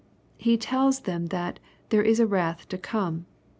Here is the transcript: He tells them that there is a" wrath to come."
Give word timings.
He 0.37 0.57
tells 0.57 1.01
them 1.01 1.27
that 1.27 1.59
there 1.89 2.01
is 2.01 2.19
a" 2.19 2.25
wrath 2.25 2.67
to 2.69 2.77
come." 2.79 3.27